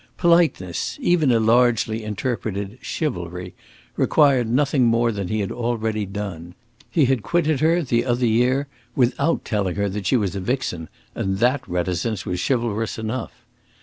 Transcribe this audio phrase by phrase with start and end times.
[0.17, 3.53] Politeness, even a largely interpreted "chivalry",
[3.95, 6.55] required nothing more than he had already done;
[6.89, 10.89] he had quitted her, the other year, without telling her that she was a vixen,
[11.13, 13.43] and that reticence was chivalrous enough.